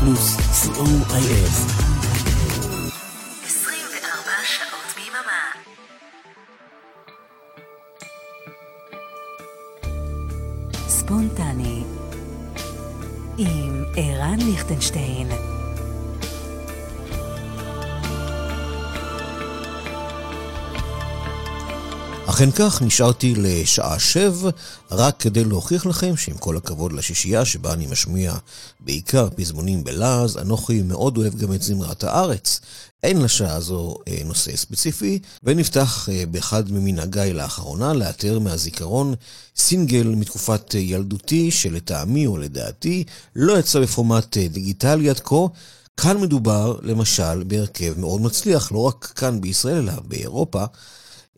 פלוס, 0.00 0.36
co.il. 0.36 1.50
24 3.44 4.30
שעות 4.44 4.94
ביממה. 4.96 5.52
ספונטני 10.88 11.82
עם 13.38 13.84
ערן 13.96 14.38
ליכטנשטיין 14.40 15.28
אכן 22.36 22.50
כך, 22.50 22.82
נשארתי 22.82 23.34
לשעה 23.36 23.98
שב, 23.98 24.34
רק 24.90 25.20
כדי 25.20 25.44
להוכיח 25.44 25.86
לכם 25.86 26.16
שעם 26.16 26.36
כל 26.36 26.56
הכבוד 26.56 26.92
לשישייה 26.92 27.44
שבה 27.44 27.72
אני 27.72 27.86
משמיע 27.86 28.34
בעיקר 28.80 29.28
פזמונים 29.36 29.84
בלעז, 29.84 30.36
אנוכי 30.36 30.82
מאוד 30.82 31.16
אוהב 31.16 31.34
גם 31.34 31.52
את 31.52 31.62
זמרת 31.62 32.04
הארץ. 32.04 32.60
אין 33.02 33.22
לשעה 33.22 33.54
הזו 33.54 33.96
אה, 34.08 34.18
נושא 34.24 34.56
ספציפי, 34.56 35.18
ונפתח 35.42 36.08
אה, 36.12 36.24
באחד 36.30 36.70
ממנהגיי 36.70 37.32
לאחרונה 37.32 37.92
לאתר 37.92 38.38
מהזיכרון 38.38 39.14
סינגל 39.56 40.06
מתקופת 40.06 40.74
ילדותי, 40.74 41.50
שלטעמי 41.50 42.26
או 42.26 42.38
לדעתי 42.38 43.04
לא 43.36 43.58
יצא 43.58 43.80
בפורמט 43.80 44.36
אה, 44.36 44.48
דיגיטלי 44.48 45.10
עד 45.10 45.20
כה. 45.20 45.46
כאן 45.96 46.20
מדובר 46.20 46.78
למשל 46.82 47.42
בהרכב 47.42 47.94
מאוד 47.98 48.20
מצליח, 48.20 48.72
לא 48.72 48.78
רק 48.78 49.12
כאן 49.16 49.40
בישראל 49.40 49.76
אלא 49.76 49.92
באירופה. 50.04 50.64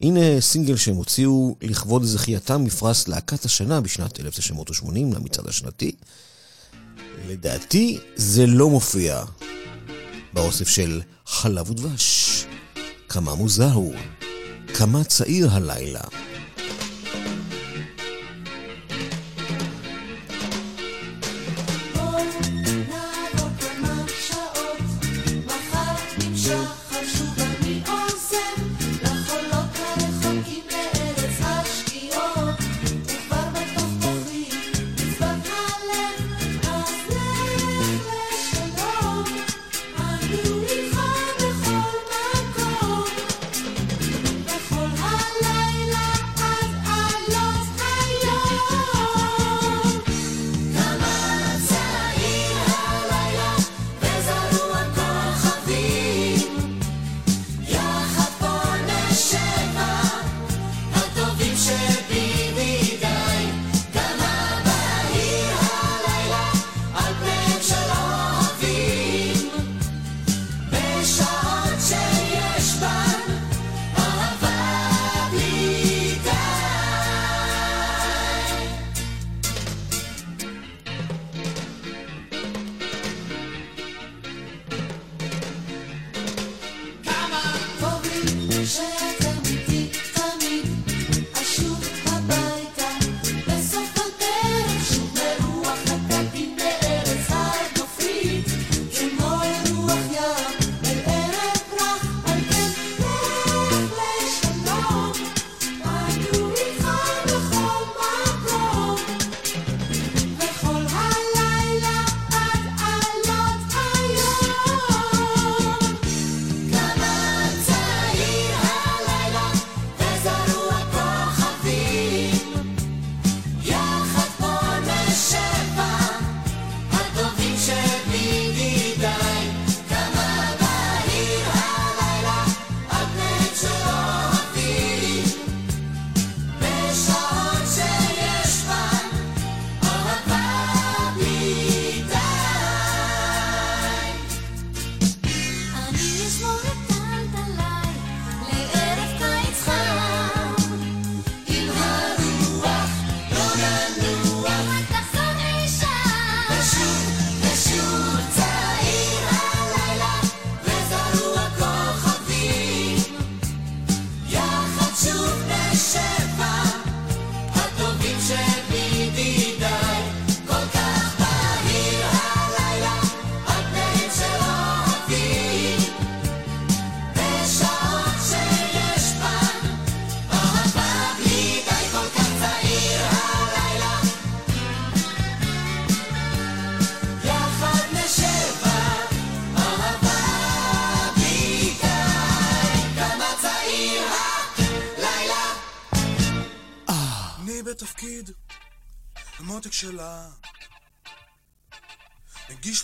הנה 0.02 0.41
סינגל 0.41 0.77
שהם 0.77 0.95
הוציאו 0.95 1.57
לכבוד 1.62 2.05
זכייתם 2.05 2.65
מפרס 2.65 3.09
להקת 3.09 3.45
השנה 3.45 3.80
בשנת 3.80 4.21
1980 4.21 5.12
למצעד 5.12 5.48
השנתי. 5.48 5.93
לדעתי 7.29 7.99
זה 8.16 8.46
לא 8.46 8.71
מופיע 8.71 9.24
באוסף 10.32 10.69
של 10.69 11.01
חלב 11.26 11.71
ודבש. 11.71 12.45
כמה 13.09 13.35
מוזר 13.35 13.73
הוא, 13.73 13.95
כמה 14.74 15.04
צעיר 15.04 15.51
הלילה. 15.51 16.01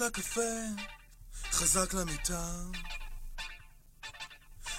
לה 0.00 0.11
קפה, 0.11 0.41
חזק 1.52 1.94
למיטה. 1.94 2.52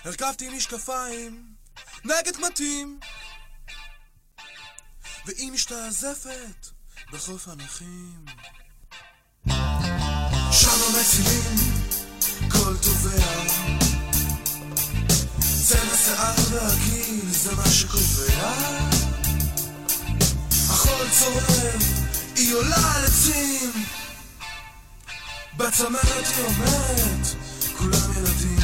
הרכבתי 0.04 0.50
משקפיים 0.50 1.56
נגד 2.06 2.36
קמטים, 2.36 3.00
והיא 5.26 5.52
משתעזפת 5.52 6.68
בחוף 7.12 7.48
הנכים. 7.48 8.26
שם 10.52 10.80
המצילים, 10.88 11.58
כל 12.52 12.78
תובע. 12.82 13.44
צבע 15.68 15.98
שיער 15.98 16.36
והגיל 16.52 17.30
זה 17.30 17.56
מה 17.56 17.70
שקובע. 17.70 18.54
החול 20.70 21.08
צורם 21.20 21.80
היא 22.36 22.54
עולה 22.54 22.96
על 22.96 23.06
עצים 23.06 23.86
בצמרת 25.58 26.28
היא 26.38 26.46
אומרת, 26.46 27.28
כולם 27.78 28.12
ילדים. 28.18 28.60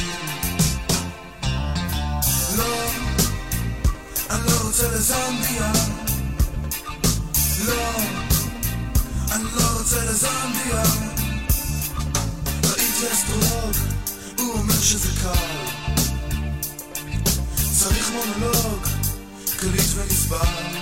לא, 2.56 2.90
אני 4.30 4.46
לא 4.46 4.52
רוצה 4.62 4.88
לזמביה. 4.88 5.72
לא, 7.66 7.92
אני 9.32 9.44
לא 9.44 9.64
רוצה 9.78 10.04
לזמביה. 10.04 10.82
ראיתי 12.64 13.12
אסטרולוג, 13.12 13.76
הוא 14.38 14.52
אומר 14.52 14.80
שזה 14.82 15.08
קל. 15.22 15.82
צריך 17.78 18.10
מונולוג, 18.10 18.86
קליט 19.56 19.90
ונסבל. 19.94 20.76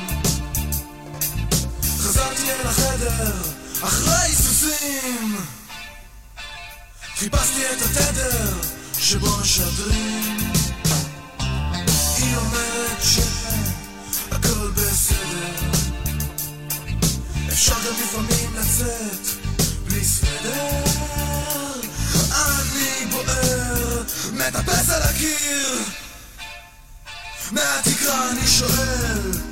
חזרתי 1.99 2.51
אל 2.53 2.67
החדר, 2.67 3.43
אחרי 3.83 4.35
סוסים! 4.35 5.60
חיפשתי 7.21 7.63
את 7.67 7.83
התדר 7.83 8.57
שבו 8.99 9.39
משדרים. 9.43 10.53
היא 12.17 12.37
אומרת 12.37 13.03
שהכל 13.03 14.71
בסדר. 14.71 15.71
אפשר 17.49 17.75
גם 17.75 17.95
לפעמים 18.03 18.55
לצאת 18.55 19.27
בלי 19.87 20.05
סדר 20.05 20.83
אני 22.31 23.07
בוער, 23.11 24.03
מטפס 24.33 24.91
על 24.91 25.03
הקיר. 25.03 25.79
מהתקרה 27.53 28.31
אני 28.31 28.47
שואל 28.49 29.50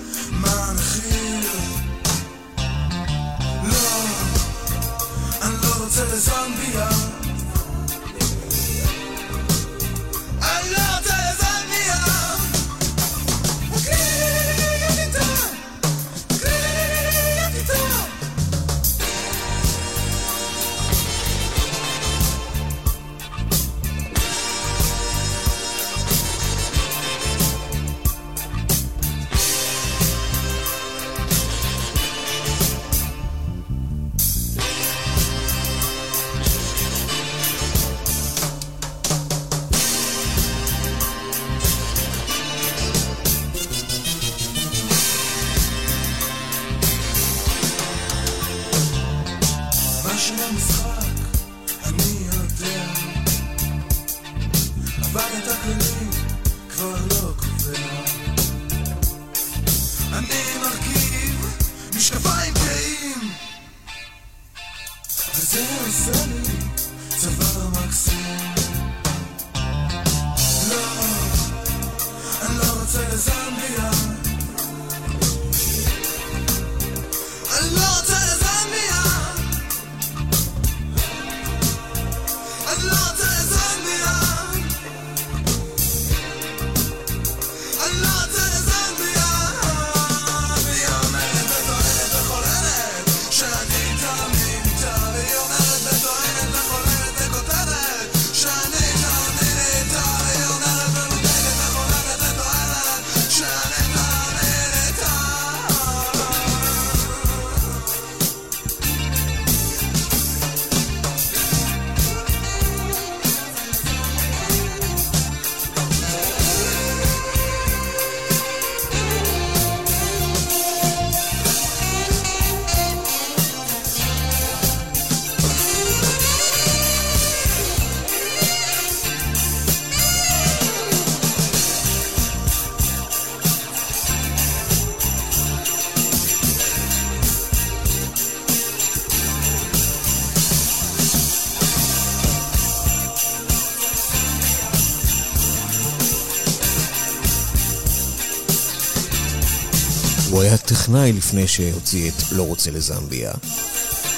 טכנאי 150.89 151.13
לפני 151.13 151.49
שהוציא 151.49 152.11
את 152.11 152.33
"לא 152.33 152.43
רוצה 152.43 152.71
לזמביה", 152.71 153.33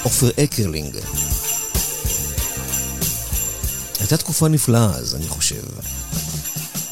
עופר 0.03 0.29
אקרלינג. 0.43 0.97
הייתה 3.99 4.17
תקופה 4.17 4.47
נפלאה 4.47 4.95
אז, 4.95 5.15
אני 5.15 5.27
חושב. 5.27 5.61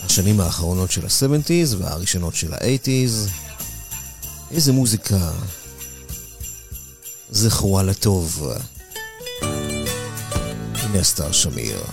השנים 0.04 0.40
האחרונות 0.40 0.92
של 0.92 1.06
ה-70's 1.06 1.76
והראשונות 1.78 2.36
של 2.36 2.54
ה-80's. 2.54 3.30
איזה 4.52 4.72
מוזיקה 4.72 5.32
זכורה 7.30 7.84
לטוב. 7.84 8.48
הנה 10.74 11.00
אסתר 11.00 11.32
שמיר. 11.32 11.84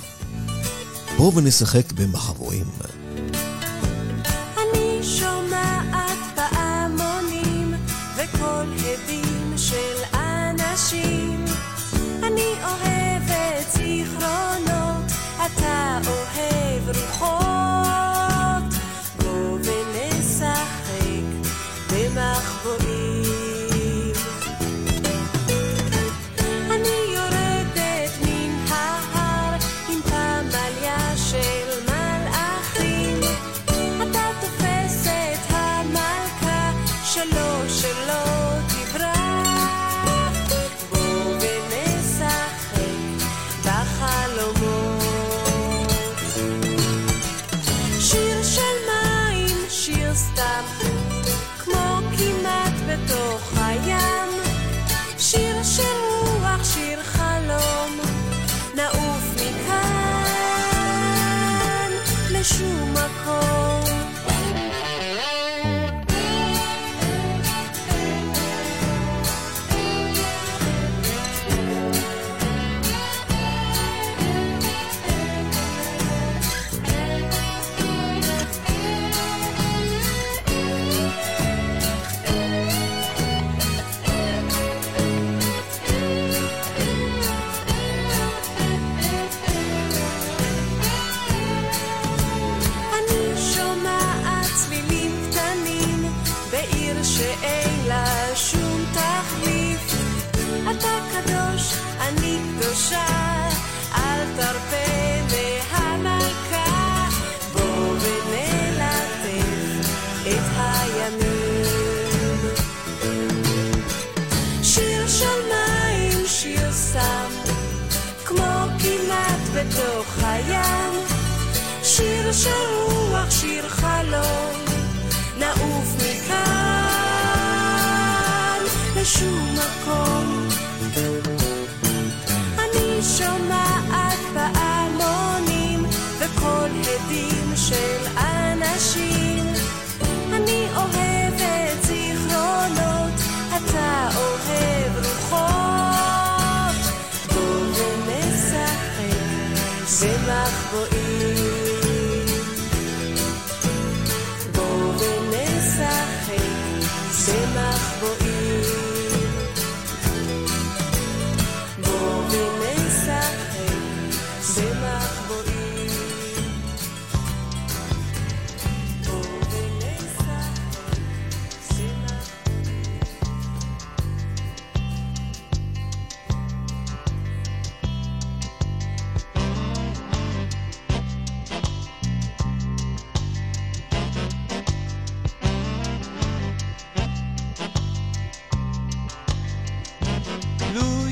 בואו 1.16 1.34
ונשחק 1.34 1.92
במחבואים. 1.92 2.70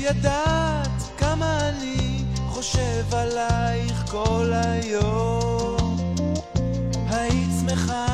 ידעת 0.05 1.03
כמה 1.17 1.69
אני 1.69 2.23
חושב 2.47 3.03
עלייך 3.11 4.03
כל 4.11 4.51
היום, 4.53 5.97
היית 7.09 7.49
שמחה. 7.59 8.05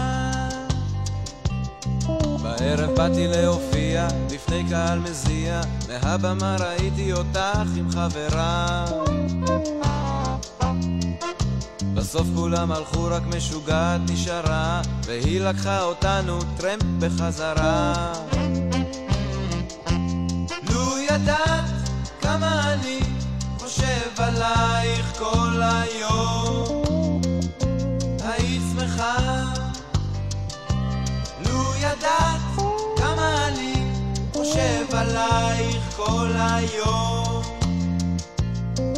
בערב 2.44 2.96
באתי 2.96 3.28
להופיע 3.28 4.08
לפני 4.32 4.64
קהל 4.70 5.00
מזיע, 5.00 5.62
מהבמה 5.88 6.56
ראיתי 6.60 7.14
אותך 7.14 7.70
עם 7.76 7.90
חברה. 7.92 8.86
בסוף 11.94 12.28
כולם 12.36 12.72
הלכו, 12.72 13.04
רק 13.04 13.24
משוגעת 13.36 14.02
נשארה, 14.12 14.82
והיא 15.06 15.42
לקחה 15.42 15.84
אותנו 15.84 16.40
טרמפ 16.58 16.84
בחזרה. 17.00 18.14
כל 36.12 36.32
היום, 36.38 37.42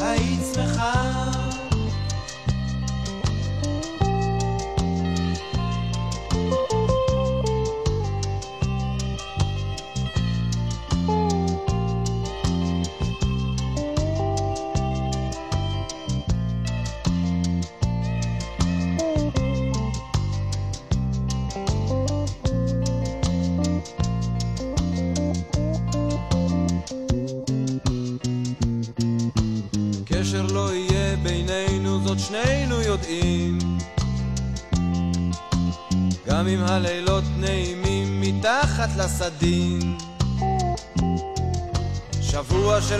היית 0.02 0.42
שמחה. 0.54 1.33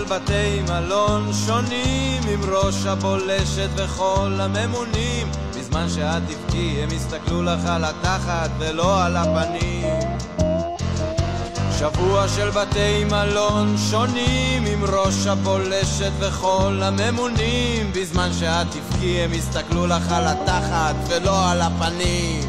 בתי 0.08 0.62
מלון 0.68 1.30
שונים 1.46 2.22
עם 2.28 2.40
ראש 2.50 2.86
הבולשת 2.86 3.68
וכל 3.76 4.32
הממונים. 4.40 5.26
בזמן 5.58 5.88
שאת 5.88 6.22
תבכי 6.28 6.82
הם 6.82 6.88
יסתכלו 6.90 7.42
לך 7.42 7.60
על 7.66 7.84
התחת 7.84 8.50
ולא 8.58 9.04
על 9.04 9.16
הפנים. 9.16 10.00
שבוע 11.78 12.28
של 12.28 12.50
בתי 12.50 13.04
מלון 13.04 13.76
שונים 13.90 14.64
עם 14.66 14.84
ראש 14.84 15.26
הבולשת 15.26 16.12
וכל 16.18 16.80
הממונים. 16.82 17.92
בזמן 17.94 18.30
שאת 18.32 18.66
תבכי 18.70 19.20
הם 19.20 19.32
יסתכלו 19.32 19.86
לך 19.86 20.12
על 20.12 20.24
התחת 20.26 20.94
ולא 21.08 21.50
על 21.50 21.60
הפנים 21.60 22.43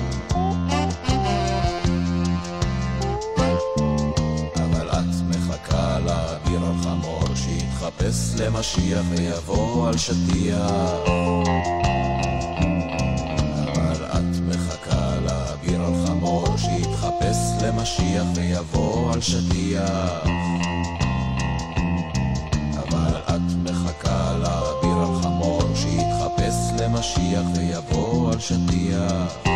שיתחפש 8.06 8.42
למשיח 8.42 9.06
ויבוא 9.10 9.88
על 9.88 9.98
שטיח. 9.98 10.60
אבל 13.64 14.06
את 14.06 14.40
מחכה 14.48 15.16
לאביר 15.26 15.82
החמור 15.82 16.46
שיתחפש 16.58 17.38
למשיח 17.64 18.26
ויבוא 18.36 19.14
על 19.14 19.22
שטיח. 19.22 20.28
אבל 22.78 23.18
את 23.28 23.54
מחכה 23.64 24.38
לאביר 24.38 24.98
החמור 24.98 25.62
שיתחפש 25.76 26.82
למשיח 26.82 27.46
ויבוא 27.56 28.32
על 28.32 28.40
שטיח 28.40 29.55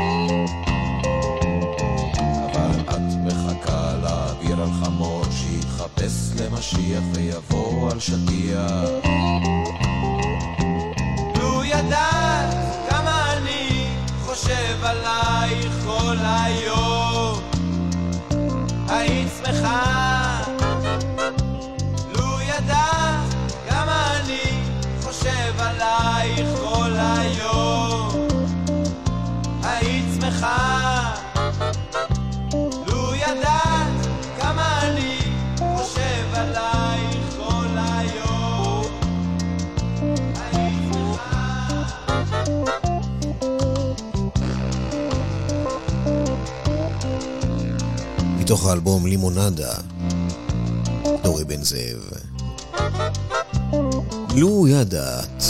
שיתחפש 6.09 6.41
למשיח 6.41 7.03
ויבוא 7.13 7.91
על 7.91 7.99
שטיח. 7.99 8.89
לו 11.35 11.63
ידעת 11.63 12.55
כמה 12.89 13.33
אני 13.33 13.87
חושב 14.25 14.83
עלייך 14.83 15.73
כל 15.85 16.15
היום, 16.19 17.39
היית 18.87 19.29
שמחה. 19.45 20.08
מתוך 48.49 48.65
האלבום 48.65 49.05
לימונדה, 49.05 49.73
דורי 51.23 51.43
בן 51.43 51.63
זאב. 51.63 52.09
לו 54.35 54.67
ידעת. 54.67 55.43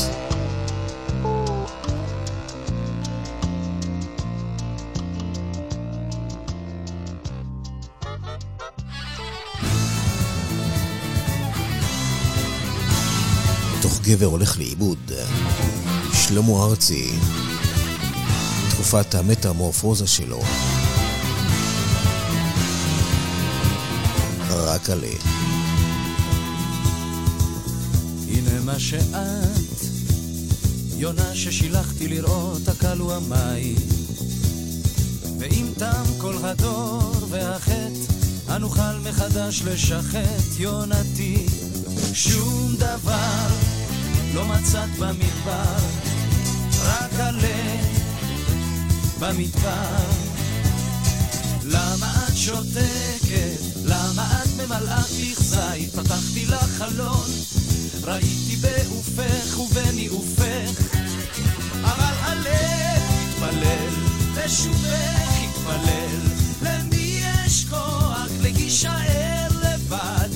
תוך 13.82 14.00
גבר 14.02 14.26
הולך 14.26 14.58
לאיבוד, 14.58 15.12
שלמה 16.14 16.64
ארצי, 16.64 17.12
תקופת 18.70 19.16
המטמורפוזה 19.16 20.08
שלו. 20.08 20.42
רק 24.50 24.90
עלה. 24.90 25.08
הנה 28.28 28.60
מה 28.66 28.80
שאת, 28.80 29.80
יונה 30.98 31.36
ששילחתי 31.36 32.08
לראות 32.08 32.68
הקלו 32.68 33.14
המים. 33.16 33.76
ואם 35.40 35.66
תם 35.78 36.04
כל 36.18 36.36
הדור 36.44 37.12
והחטא, 37.30 38.14
הנוכל 38.48 38.98
מחדש 39.10 39.62
לשחט 39.62 40.60
יונתי. 40.60 41.46
שום 42.14 42.76
דבר 42.76 43.48
לא 44.34 44.46
מצאת 44.46 44.90
במדבר, 45.00 45.78
רק 46.84 47.14
עלה 47.14 47.76
במדבר. 49.20 49.98
למה 51.66 52.19
שותקת? 52.50 53.62
למה 53.86 54.44
את 54.44 54.50
ממלאה 54.58 55.02
זית? 55.38 55.96
פתחתי 55.96 56.46
לך 56.46 56.78
חלון, 56.78 57.30
ראיתי 58.04 58.56
בעופך 58.62 59.60
ובניאופך, 59.60 60.82
אבל 61.84 62.14
הלב 62.20 63.02
התפלל, 63.12 63.90
לשובך 64.36 65.30
התפלל, 65.44 66.20
למי 66.62 67.22
יש 67.46 67.66
כוח 67.70 68.30
להישאר 68.42 69.48
לבד? 69.64 70.30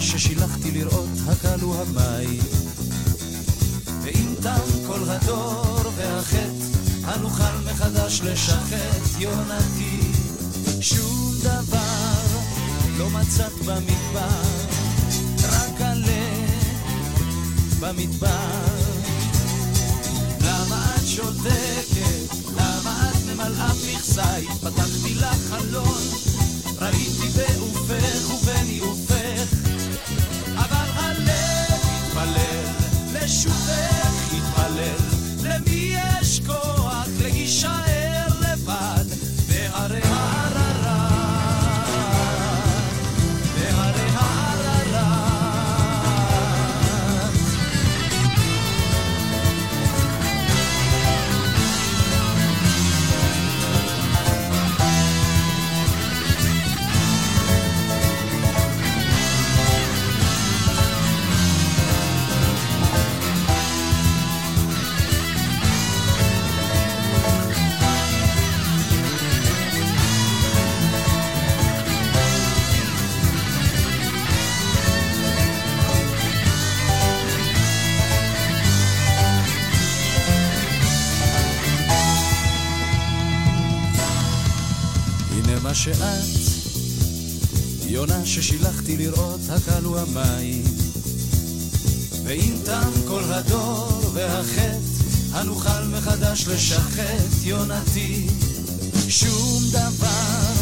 ששילחתי 0.00 0.70
לראות 0.70 1.17
הקלו 1.28 1.74
המים. 1.74 2.40
ואם 4.02 4.34
תם 4.42 4.86
כל 4.86 5.00
הדור 5.08 5.92
והחטא, 5.96 6.50
הנוכל 7.04 7.70
מחדש 7.70 8.20
לשחט 8.20 9.18
יונתי. 9.18 10.00
שום 10.80 11.34
דבר 11.42 12.24
לא 12.98 13.10
מצאת 13.10 13.52
במדבר, 13.52 14.42
רק 15.42 15.80
עלה 15.80 16.46
במדבר. 17.80 18.28
למה 20.40 20.94
את 20.96 21.06
שותקת? 21.06 22.34
למה 22.56 23.10
את 23.10 23.34
ממלאה 23.34 23.72
מכסי? 23.72 24.46
פתחתי 24.60 25.14
לך 25.14 25.36
חלון, 25.50 26.02
ראיתי 26.78 27.28
בעופך 27.36 27.97
לראות 89.08 89.40
הקלו 89.50 89.98
המים. 89.98 90.64
ואם 92.24 92.54
תם 92.64 92.90
כל 93.08 93.22
הדור 93.32 94.00
והחטא, 94.12 94.78
הנוכל 95.32 95.82
מחדש 95.90 96.48
לשחט 96.48 97.42
יונתי. 97.42 98.26
שום 99.08 99.62
דבר 99.70 100.52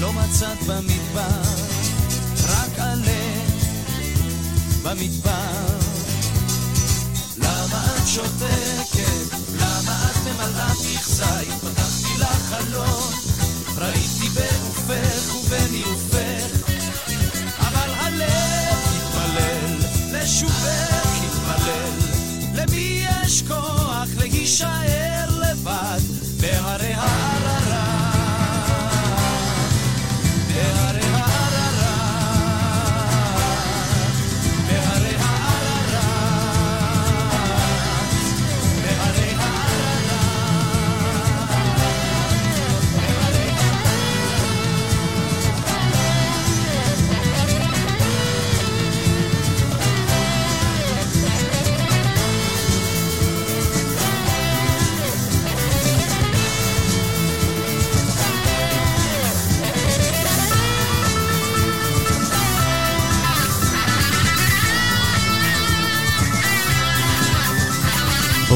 לא 0.00 0.12
מצאת 0.12 0.62
במדבר, 0.66 1.42
רק 2.48 2.78
עלה 2.78 3.44
במדבר. 4.82 5.78
למה 7.38 7.96
את 7.96 8.06
שותקת? 8.06 9.36
למה 9.56 10.10
את 10.10 10.16
ממלאה 10.26 10.72
מכסי? 10.72 11.50
פתחתי 11.60 12.18
לך 12.18 12.54
חלון, 12.54 13.12
ראיתי 13.76 14.19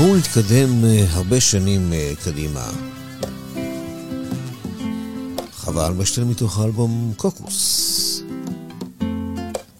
בואו 0.05 0.17
נתקדם 0.17 0.85
אה, 0.85 1.05
הרבה 1.11 1.40
שנים 1.40 1.93
אה, 1.93 2.12
קדימה. 2.25 2.67
חווה 5.57 5.87
אלברשטיין 5.87 6.29
מתוך 6.29 6.59
האלבום 6.59 7.12
קוקוס. 7.17 8.23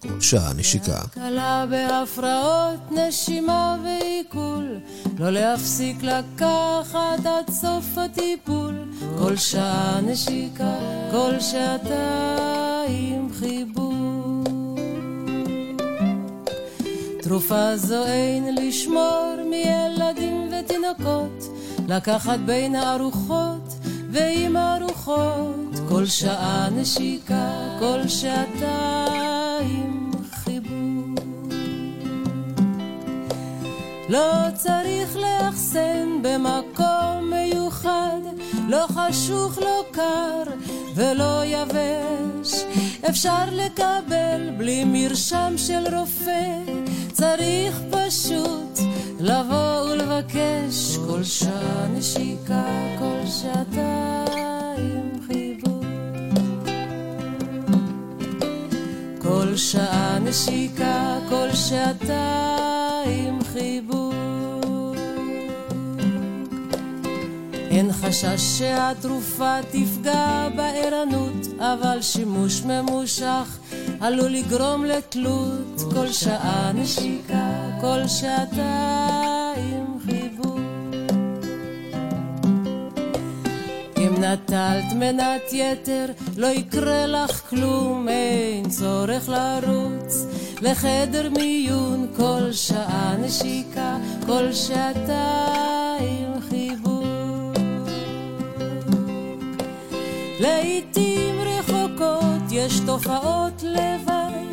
כל 0.03 0.21
שעה 0.21 0.53
נשיקה. 0.53 1.01
קלה 1.11 1.65
בהפרעות 1.71 2.81
נשימה 2.91 3.77
ועיכול, 3.85 4.79
לא 5.19 5.31
להפסיק 5.31 5.97
לקחת 6.03 7.27
עד 7.27 7.51
סוף 7.51 7.85
הטיפול. 7.97 8.75
כל 9.19 9.37
שעה 9.37 10.01
נשיקה, 10.01 10.75
כל 11.11 11.41
שעתיים 11.41 13.29
חיבור. 13.39 13.84
תרופה 17.35 17.77
זו 17.77 18.07
אין 18.07 18.55
לשמור 18.55 19.35
מילדים 19.51 20.51
ותינוקות, 20.53 21.49
לקחת 21.89 22.39
בין 22.39 22.75
הארוחות 22.75 23.75
ועם 24.11 24.57
הארוחות, 24.57 25.75
כל 25.89 26.07
שעה 26.07 26.69
נשיקה, 26.71 27.77
כל 27.79 28.09
שעתיים 28.09 30.11
חיבור. 30.31 31.15
לא 34.09 34.51
צריך 34.55 35.17
לאחסן 35.17 36.23
במקום 36.23 37.31
מיוחד, 37.31 38.21
לא 38.69 38.87
חשוך, 38.89 39.59
לא 39.59 39.85
קר 39.91 40.43
ולא 40.95 41.43
יבש. 41.45 42.65
אפשר 43.09 43.45
לקבל 43.53 44.51
בלי 44.57 44.85
מרשם 44.87 45.55
של 45.57 45.97
רופא, 45.97 46.59
צריך 47.15 47.81
פשוט 47.91 48.79
לבוא 49.21 49.81
ולבקש 49.91 50.99
כל 51.09 51.23
שעה 51.25 51.87
נשיקה, 51.95 52.65
כל 52.99 53.27
שעתיים 53.27 55.11
חיבור. 55.27 55.83
כל 59.23 59.57
שעה 59.57 60.19
נשיקה, 60.19 61.19
כל 61.29 61.49
שעתיים 61.55 63.39
חיבור. 63.53 64.04
אין 67.75 67.93
חשש 67.93 68.59
שהתרופה 68.59 69.57
תפגע 69.71 70.49
בערנות, 70.57 71.47
אבל 71.59 72.03
שימוש 72.03 72.63
ממושך 72.63 73.59
עלול 74.01 74.31
לגרום 74.31 74.85
לתלות. 74.85 75.81
כל 75.95 76.13
שעה 76.13 76.73
נשיקה, 76.75 77.53
כל 77.81 78.09
שעתיים 78.09 79.87
חיבור. 80.07 80.59
אם 83.97 84.15
נטלת 84.25 84.93
מנת 84.97 85.53
יתר, 85.53 86.07
לא 86.37 86.47
יקרה 86.47 87.07
לך 87.07 87.51
כלום, 87.51 88.09
אין 88.09 88.69
צורך 88.69 89.29
לרוץ 89.29 90.27
לחדר 90.63 91.31
מיון. 91.31 92.07
כל 92.17 92.53
שעה 92.53 93.17
נשיקה, 93.21 93.97
כל 94.27 94.53
שעתיים 94.53 96.41
חיבור. 96.49 97.04
לעתים 100.45 101.35
רחוקות 101.41 102.43
יש 102.51 102.81
תופעות 102.87 103.63
לוואי, 103.63 104.45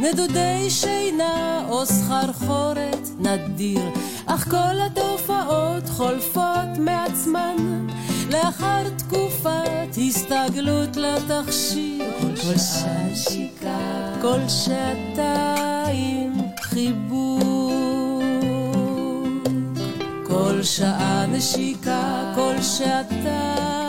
נדודי 0.00 0.70
שינה 0.70 1.66
או 1.68 1.86
סחרחורת 1.86 3.08
נדיר, 3.18 3.82
אך 4.26 4.50
כל 4.50 4.80
התופעות 4.86 5.88
חולפות 5.88 6.78
מעצמן, 6.78 7.86
לאחר 8.30 8.82
תקופת 8.96 9.96
הסתגלות 10.08 10.96
לתכשיר. 10.96 12.04
כל 12.20 12.36
שעה 12.56 13.02
נשיקה, 13.12 14.12
כל 14.22 14.40
שעתיים 14.48 16.32
חיבור. 16.60 18.22
כל 20.26 20.62
שעה 20.62 21.26
נשיקה, 21.26 22.32
כל 22.34 22.62
שעתיים 22.62 23.85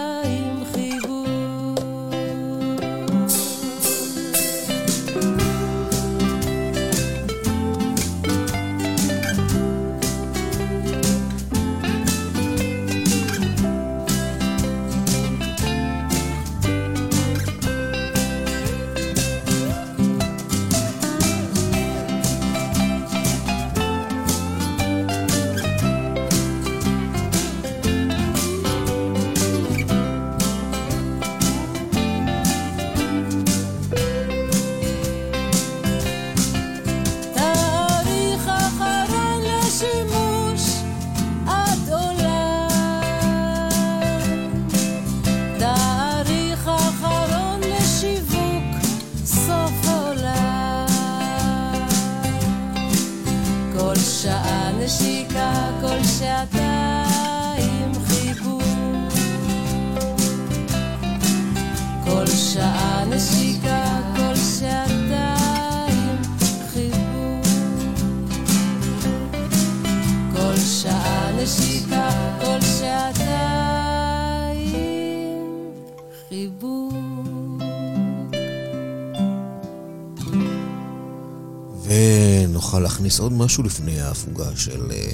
להכניס 83.07 83.19
עוד 83.19 83.33
משהו 83.33 83.63
לפני 83.63 84.01
ההפוגה 84.01 84.55
של 84.55 84.91
אה, 84.91 85.11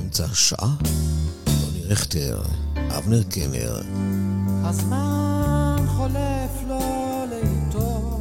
אמצע 0.00 0.24
השעה. 0.24 0.74
רוני 1.64 1.84
רכטר, 1.84 2.42
אבנר 2.96 3.22
קנר, 3.22 3.82
הזמן 4.64 5.84
חולף 5.88 6.50
לו 6.68 6.80
לאיתו 7.30 8.20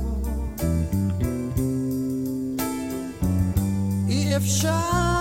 אי 4.08 4.38
אפשר 4.38 5.19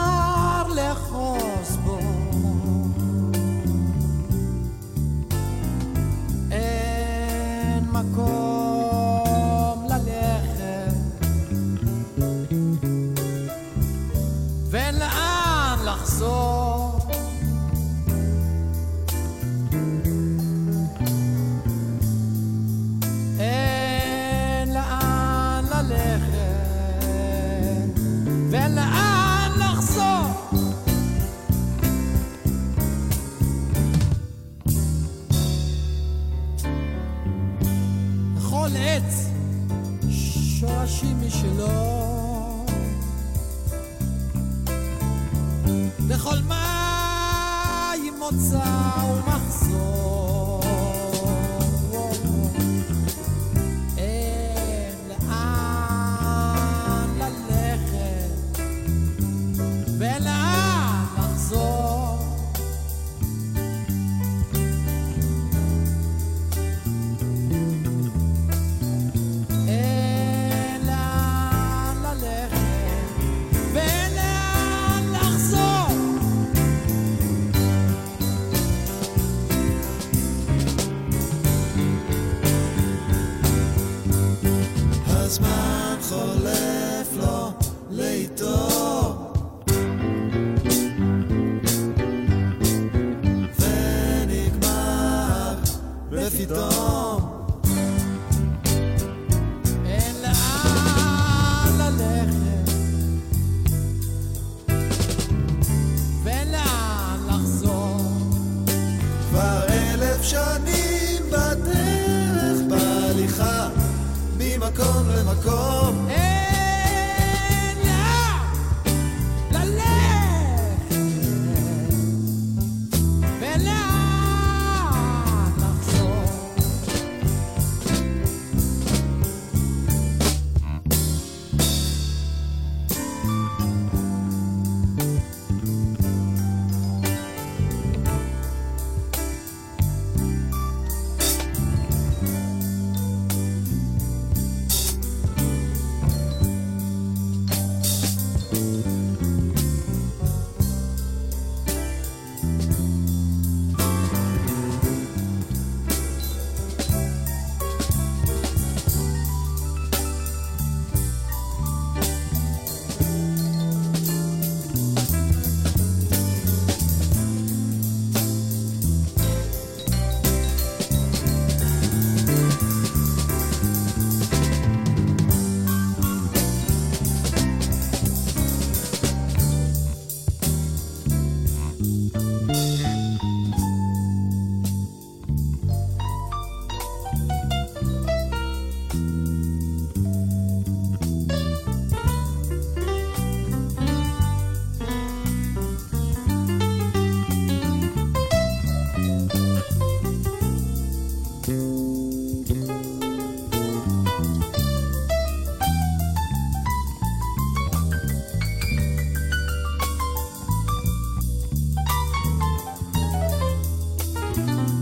Bye. 214.46 214.77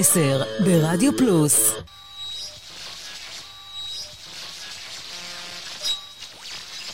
10 0.00 0.42
ברדיו 0.64 1.12
פלוס. 1.18 1.72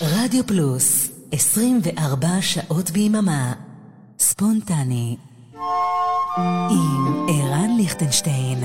רדיו 0.03 0.47
פלוס 0.47 1.11
24 1.33 2.29
שעות 2.41 2.91
ביממה. 2.91 3.53
ספונטני. 4.19 5.17
עם 6.71 7.27
ערן 7.29 7.77
ליכטנשטיין. 7.77 8.65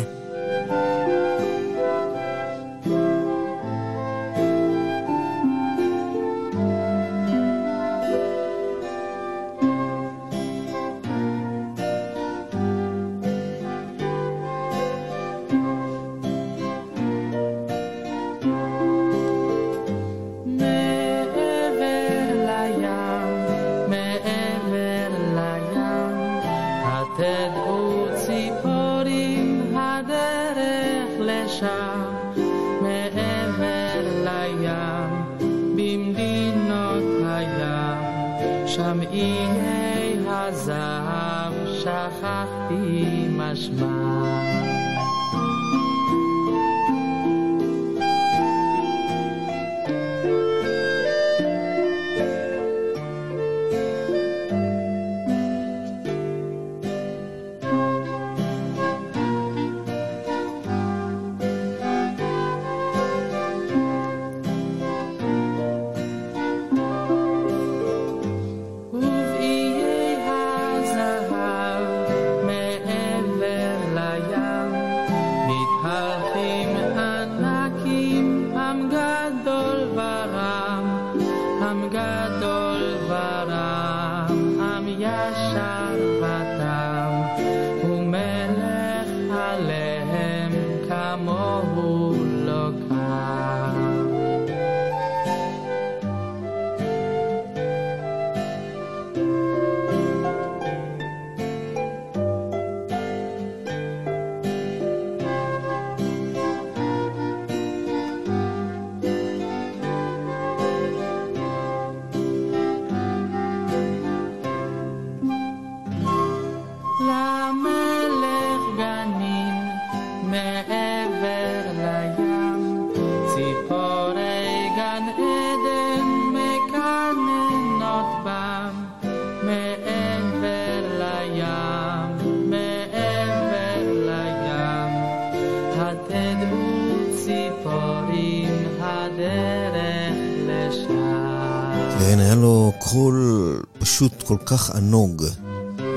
כן, 142.11 142.19
היה 142.19 142.35
לו 142.35 142.73
קול 142.79 143.61
פשוט 143.79 144.23
כל 144.23 144.37
כך 144.45 144.69
ענוג, 144.69 145.23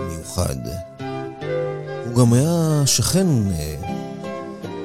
מיוחד. 0.09 0.57
הוא 2.07 2.15
גם 2.17 2.33
היה 2.33 2.83
שכן, 2.87 3.27
אה, 3.53 3.75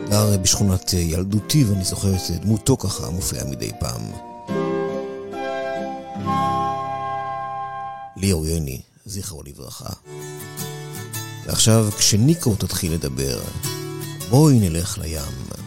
גר 0.09 0.37
בשכונת 0.37 0.93
אה, 0.93 0.99
ילדותי, 0.99 1.63
ואני 1.63 1.83
זוכר 1.83 2.15
את 2.15 2.41
דמותו 2.41 2.77
ככה 2.77 3.09
מופיעה 3.09 3.45
מדי 3.45 3.71
פעם. 3.79 4.01
ליאור 8.17 8.45
יוני, 8.45 8.81
זכרו 9.05 9.43
לברכה. 9.43 9.93
ועכשיו, 11.45 11.87
כשניקו 11.97 12.55
תתחיל 12.55 12.93
לדבר, 12.93 13.41
בואי 14.29 14.59
נלך 14.59 14.97
לים. 14.97 15.58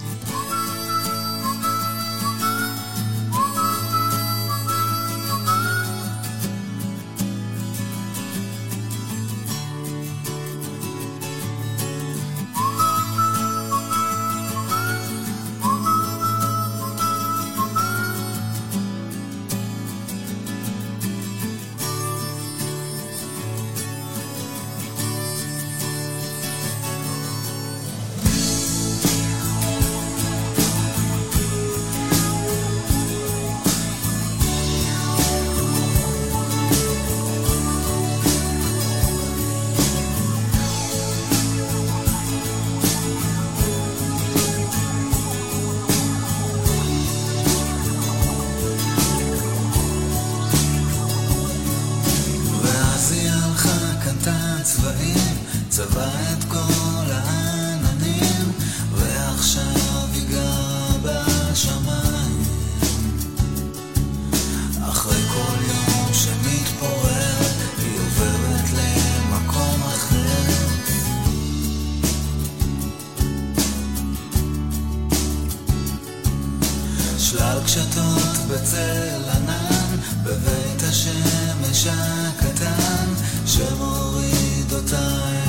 שלל 77.33 77.59
קשתות 77.65 78.37
בצל 78.49 79.23
ענן, 79.35 79.97
בבית 80.23 80.83
השמש 80.83 81.87
הקטן, 81.87 83.07
שמוריד 83.47 84.73
אותה 84.73 85.42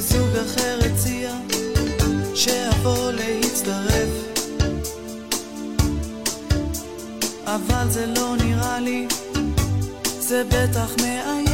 וזוג 0.00 0.36
אחר 0.36 0.78
הציע 0.86 1.34
שאבוא 2.34 3.10
להצטרף. 3.10 4.08
אבל 7.46 7.90
זה 7.90 8.06
לא 8.06 8.36
נראה 8.44 8.80
לי 8.80 9.06
זה 10.18 10.42
בטח 10.44 10.94
מאיים 11.02 11.49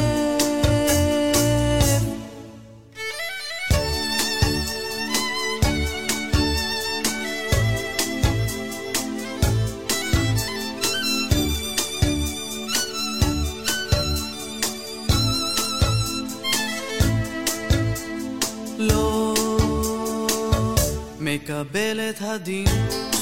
את 22.10 22.22
הדין. 22.22 23.15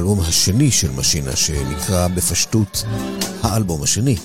האלבום 0.00 0.20
השני 0.20 0.70
של 0.70 0.90
משינה, 0.90 1.36
שנקרא 1.36 2.08
בפשטות 2.08 2.84
האלבום 3.42 3.82
השני. 3.82 4.16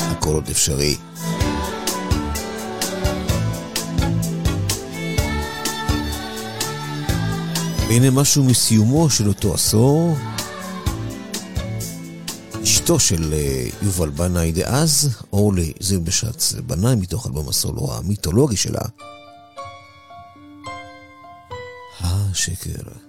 הכל 0.00 0.34
עוד 0.34 0.48
אפשרי. 0.50 0.96
והנה 7.88 8.10
משהו 8.10 8.44
מסיומו 8.44 9.10
של 9.10 9.28
אותו 9.28 9.54
עשור. 9.54 10.16
אשתו 12.62 12.98
של 12.98 13.34
אה, 13.34 13.68
יובל 13.82 14.10
בנאי 14.10 14.52
דאז, 14.52 15.16
אורלי 15.32 15.72
זילבשץ 15.80 16.54
בנאי, 16.66 16.94
מתוך 16.94 17.26
אלבום 17.26 17.48
הסולו 17.48 17.92
המיתולוגי 17.92 18.56
שלה. 18.56 18.82
השקר. 22.52 22.72
לפעמים 22.72 23.07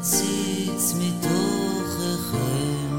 מציץ 0.00 0.94
מתוככם. 0.98 2.89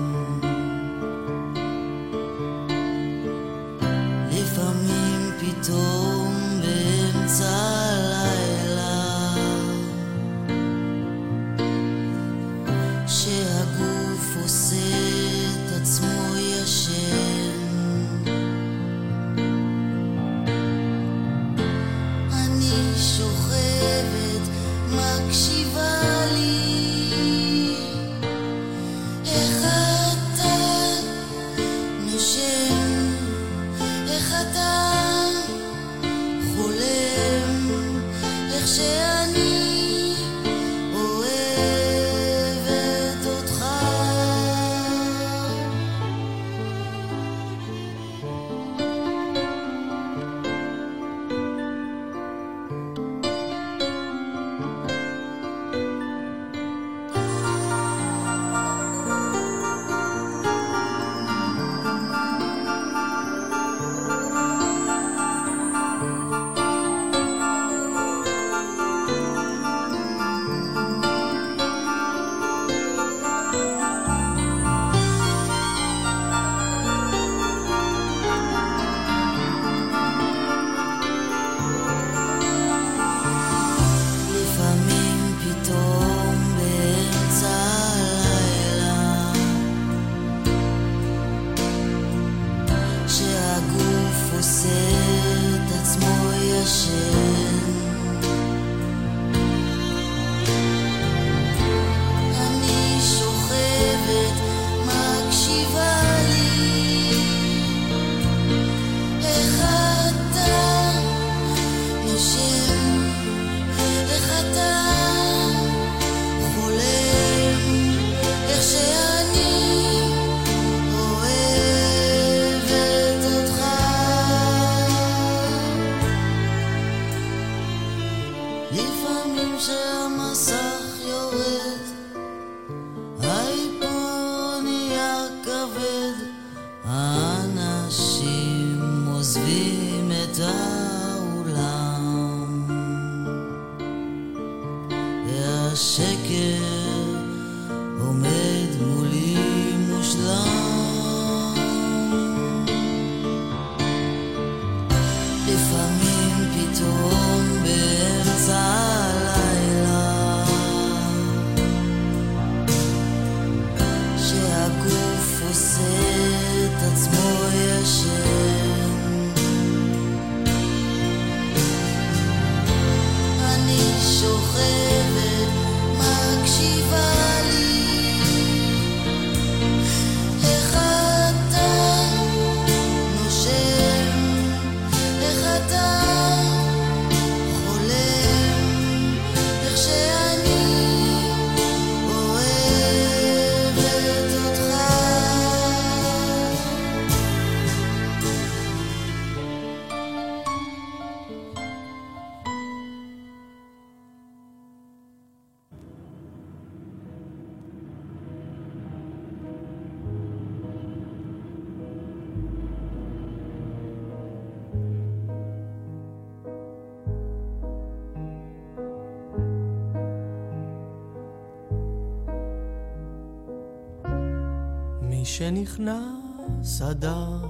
מי 225.79 225.87
שנכנס 225.87 226.83
אדר, 226.83 227.47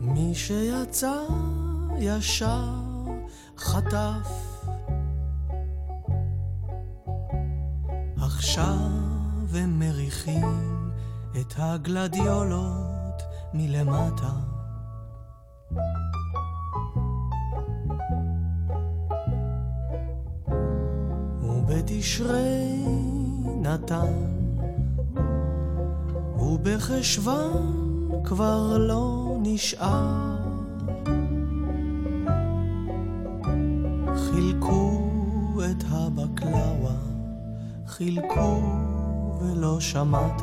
מי 0.00 0.34
שיצא 0.34 1.22
ישר 1.98 2.74
חטף. 3.58 4.58
עכשיו 8.16 8.76
הם 9.54 9.78
מריחים 9.78 10.90
את 11.40 11.54
הגלדיולות 11.56 13.22
מלמטה. 13.54 14.32
ובתשרי 21.42 22.84
נתן 23.62 24.45
ובחשוון 26.38 27.86
כבר 28.24 28.78
לא 28.78 29.36
נשאר. 29.42 30.36
חילקו 34.16 35.00
את 35.70 35.84
הבקלאווה, 35.88 36.96
חילקו 37.86 38.62
ולא 39.40 39.80
שמעת. 39.80 40.42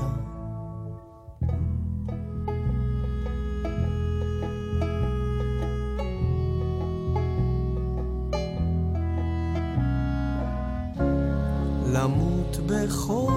למות 11.93 12.57
בחורף 12.65 13.32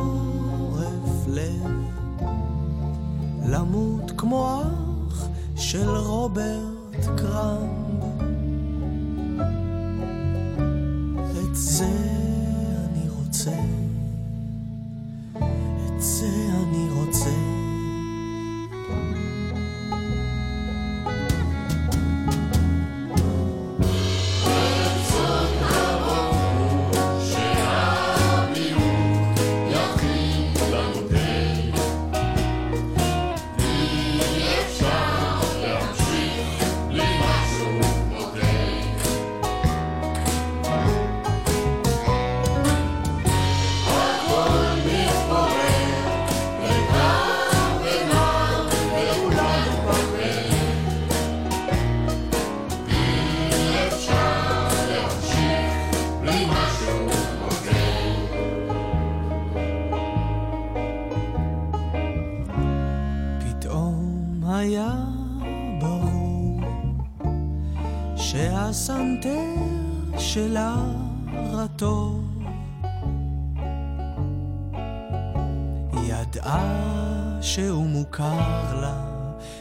שהסנטר 69.23 70.19
שלה 70.19 70.77
רטוב 71.53 72.43
ידעה 76.05 77.39
שהוא 77.41 77.87
מוכר 77.87 78.81
לה, 78.81 79.01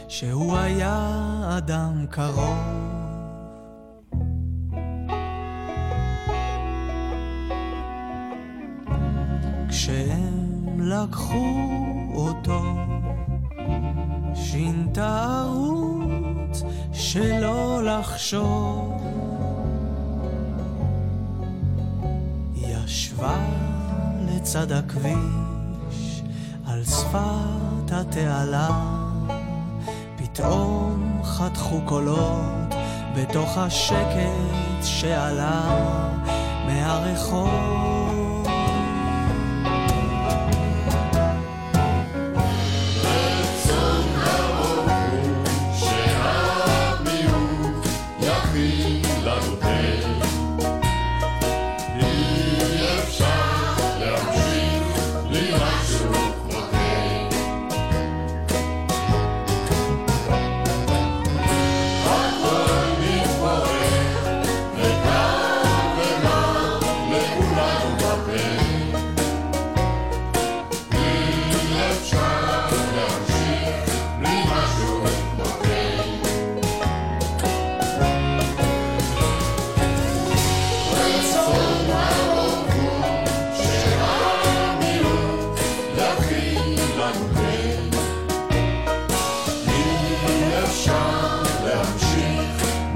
שהוא 0.08 0.56
היה 0.56 1.20
אדם 1.58 2.06
קרוב. 2.10 2.58
כשהם 9.68 10.80
לקחו 10.80 11.56
אותו 12.14 12.62
שינתה 14.34 15.42
ערוץ 15.42 16.62
שלא 16.92 17.80
לחשוב. 17.84 18.55
לצד 24.56 24.72
הכביש 24.72 26.22
על 26.66 26.84
שפת 26.84 27.92
התעלה, 27.92 28.68
פתאום 30.16 31.20
חתכו 31.24 31.80
קולות 31.84 32.74
בתוך 33.16 33.58
השקט 33.58 34.82
שעלה 34.82 35.62
מהרחוב. 36.66 38.05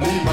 דמדומים 0.00 0.24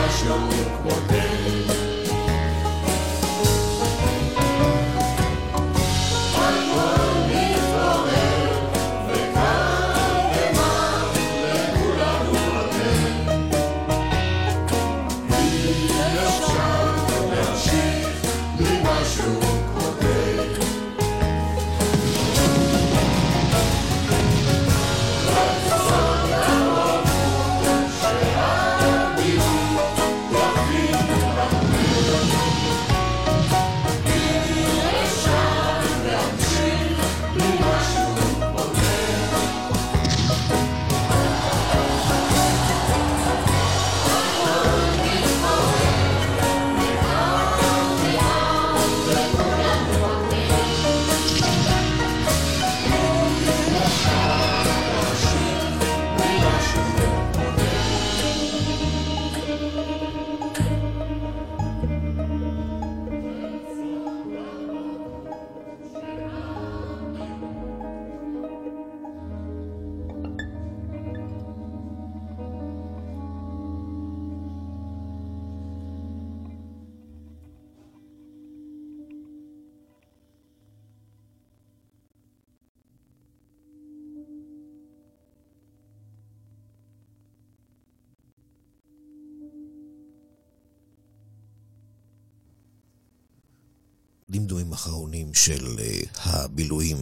אחרונים 94.77 95.33
של 95.33 95.75
uh, 95.77 96.07
הבילויים. 96.23 96.97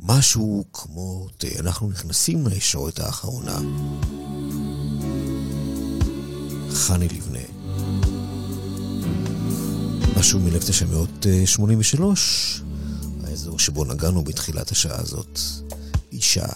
משהו 0.00 0.64
כמו, 0.72 1.28
אנחנו 1.58 1.88
נכנסים 1.88 2.46
לישורת 2.46 2.98
האחרונה. 2.98 3.58
חני 6.70 7.08
לבנה. 7.08 7.38
משהו 10.18 10.40
מ-1983, 10.40 12.02
האזור 13.24 13.58
שבו 13.58 13.84
נגענו 13.84 14.24
בתחילת 14.24 14.70
השעה 14.70 15.00
הזאת. 15.00 15.38
אישה. 16.12 16.46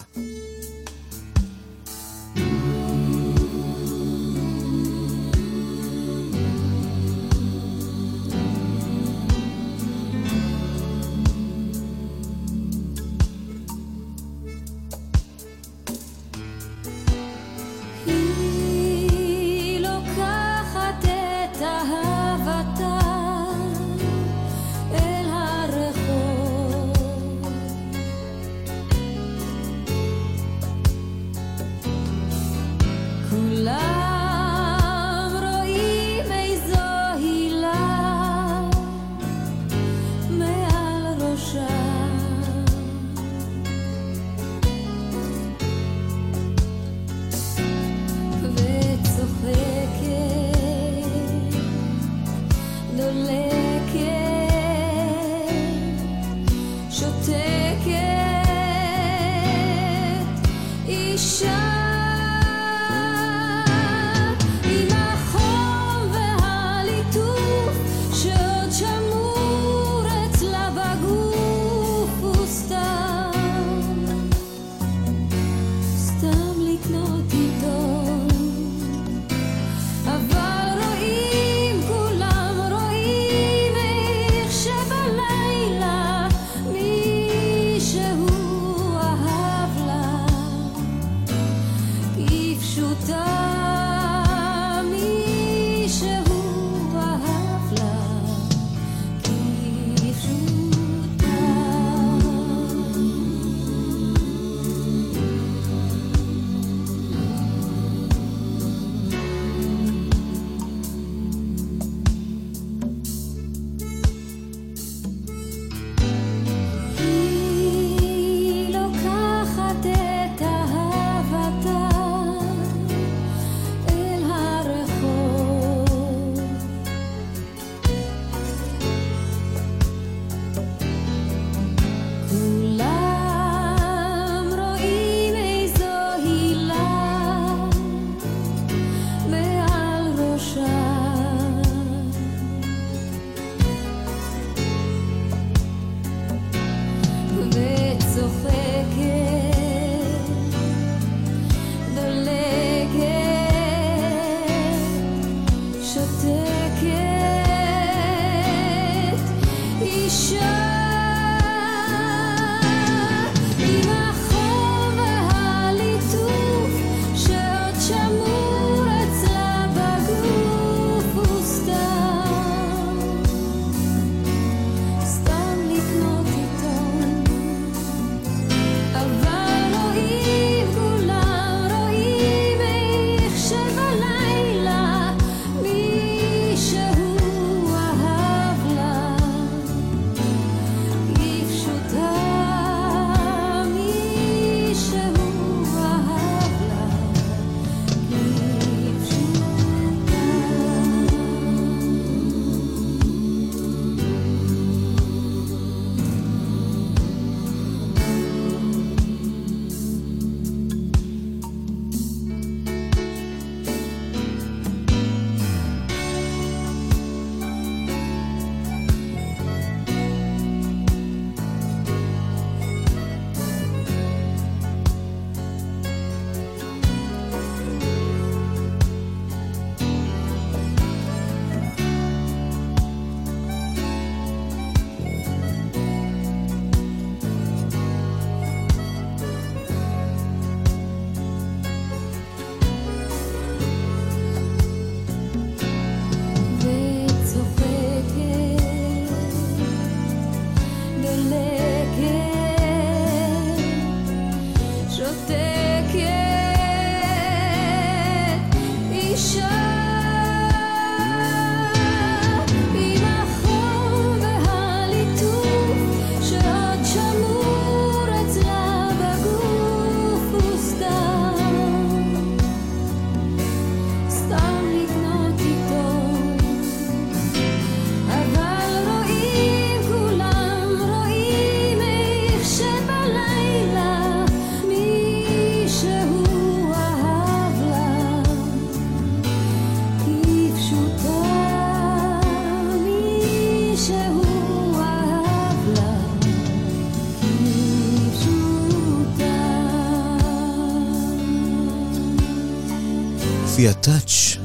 יפי 303.67 303.79
הטאץ', 303.79 304.37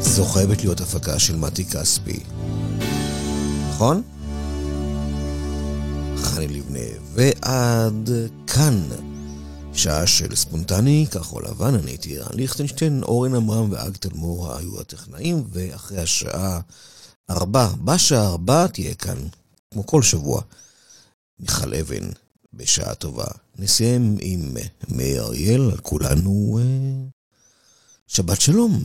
זו 0.00 0.24
חייבת 0.24 0.58
להיות 0.58 0.80
הפקה 0.80 1.18
של 1.18 1.36
מתי 1.36 1.64
כספי. 1.64 2.20
נכון? 3.70 4.02
חני 6.16 6.48
לבנה, 6.48 6.78
ועד 7.12 8.10
כאן. 8.46 8.88
שעה 9.74 10.06
של 10.06 10.34
ספונטני, 10.34 11.06
כחול 11.10 11.44
לבן, 11.46 11.74
אני 11.74 11.90
הייתי 11.90 12.18
רן 12.18 12.34
ליכטנשטיין, 12.34 13.02
אורן 13.02 13.34
עמרם 13.34 13.72
ואג 13.72 13.96
תלמור 13.96 14.52
היו 14.52 14.80
הטכנאים, 14.80 15.44
ואחרי 15.50 15.98
השעה 15.98 16.60
ארבע, 17.30 17.68
בשעה 17.84 18.26
ארבע 18.26 18.66
תהיה 18.66 18.94
כאן, 18.94 19.18
כמו 19.70 19.86
כל 19.86 20.02
שבוע, 20.02 20.42
מיכל 21.40 21.74
אבן, 21.74 22.08
בשעה 22.52 22.94
טובה. 22.94 23.26
נסיים 23.58 24.16
עם 24.20 24.56
מאיר 24.88 25.22
אריאל, 25.22 25.76
כולנו 25.82 26.58
אה, 26.62 27.21
שבת 28.14 28.40
שלום. 28.40 28.82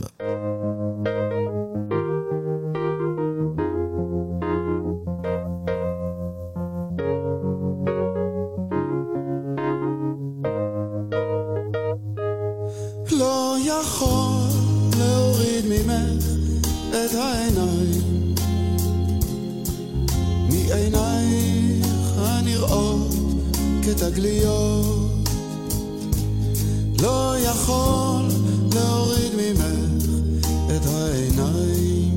כתגליות 23.82 25.28
לא 27.02 27.34
יכול 27.38 28.17
להוריד 28.78 29.32
ממך 29.34 29.64
את 30.76 30.86
העיניים 30.86 32.14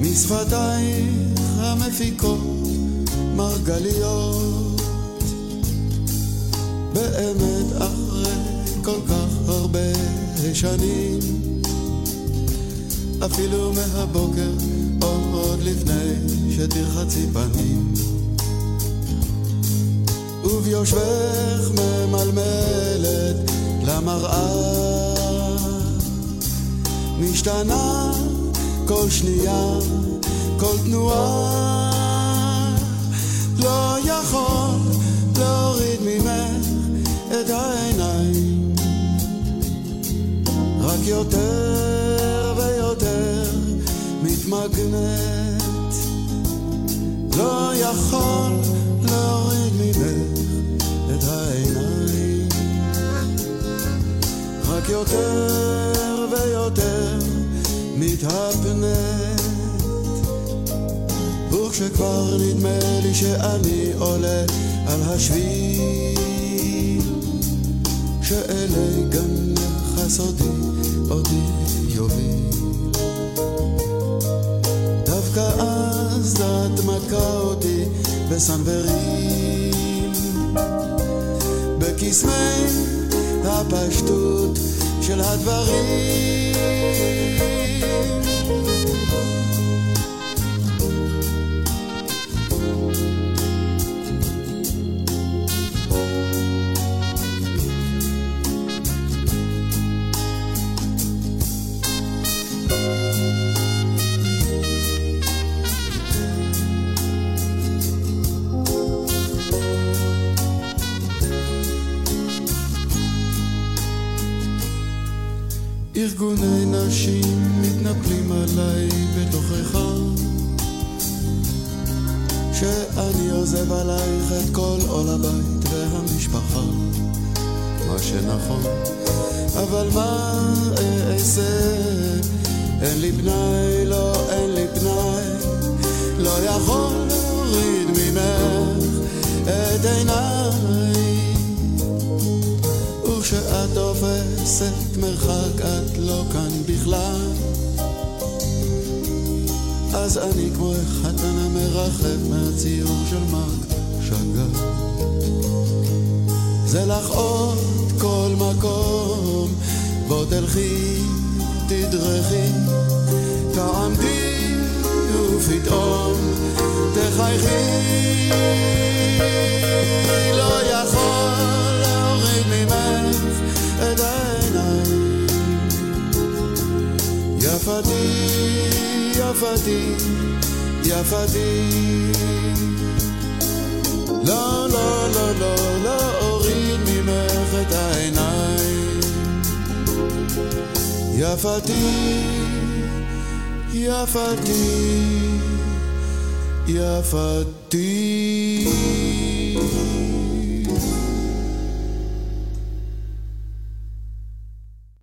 משפתייך 0.00 1.08
המפיקות 1.56 2.38
מרגליות 3.36 4.80
באמת 6.92 7.66
אחרי 7.78 8.34
כל 8.84 9.00
כך 9.08 9.48
הרבה 9.48 9.92
שנים 10.54 11.18
אפילו 13.26 13.72
מהבוקר 13.72 14.50
או 15.02 15.16
עוד 15.32 15.62
לפני 15.62 16.14
שתרחצי 16.50 17.26
פנים 17.32 17.94
וביושבך 20.44 21.70
ממלמלת 21.74 23.50
למראה. 23.88 25.14
משתנה 27.20 28.12
כל 28.86 29.10
שנייה, 29.10 29.78
כל 30.58 30.76
תנועה. 30.84 31.90
לא 33.58 33.96
יכול 34.04 34.78
להוריד 35.38 36.00
ממך 36.04 36.66
את 37.30 37.50
העיניים. 37.50 38.74
רק 40.80 41.00
יותר 41.06 42.54
ויותר 42.56 43.44
מתמגנת 44.22 45.58
לא 47.36 47.72
יכול 47.74 48.52
להוריד 49.02 49.72
ממך 49.80 50.17
יותר 54.88 56.26
ויותר 56.30 57.18
מתהפנת. 57.96 59.40
וכשכבר 61.52 62.36
נדמה 62.40 62.78
לי 63.02 63.14
שאני 63.14 63.92
עולה 63.98 64.42
על 64.86 65.02
השביל 65.02 67.02
שאלי 68.22 69.04
גנך 69.08 69.98
הסודי 69.98 70.44
אותי 71.10 71.40
יוביל. 71.88 72.50
דווקא 75.04 75.50
אז 75.58 76.40
את 76.40 76.84
מכה 76.84 77.38
אותי 77.38 77.84
בסנוורים. 78.30 79.72
בקסמי 81.78 82.66
הפשטות 83.44 84.58
של 85.08 85.20
הדברים 85.20 86.58